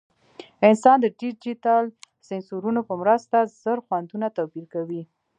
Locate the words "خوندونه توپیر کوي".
3.85-5.01